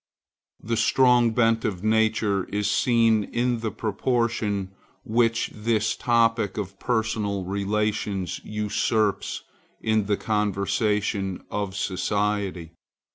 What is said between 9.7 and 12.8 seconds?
in the conversation of society.